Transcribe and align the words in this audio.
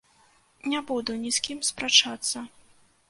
Не 0.71 0.79
буду 0.87 1.11
ні 1.25 1.31
з 1.37 1.43
кім 1.49 1.61
спрачацца. 1.69 2.47